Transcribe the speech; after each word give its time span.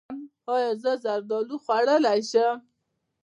ایا 0.53 0.71
زه 0.81 0.91
زردالو 1.03 1.55
خوړلی 1.63 2.19
شم؟ 2.29 2.57